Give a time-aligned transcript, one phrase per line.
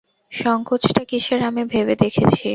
[0.31, 2.47] সংকোচটা কিসের আমি ভেবে দেখেছি।